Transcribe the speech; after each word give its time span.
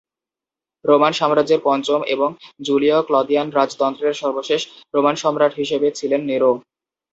Roman 0.85 1.13
সাম্রাজ্যের 1.13 1.61
পঞ্চম 1.63 1.99
এবং 2.15 2.29
জুলিও-ক্লদিয়ান 2.65 3.47
রাজতন্ত্রের 3.49 4.15
সর্বশেষ 4.21 4.61
রোমান 4.93 5.15
সম্রাট 5.15 5.53
হিসেবে 5.55 5.87
ছিলেন 5.91 6.21
নিরো। 6.29 6.51